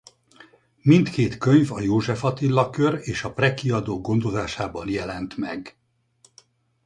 [0.81, 5.77] Mindkét könyv a József Attila Kör és a Prae Kiadó gondozásában jelent meg.